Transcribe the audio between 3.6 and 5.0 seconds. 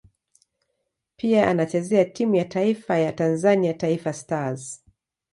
Taifa Stars.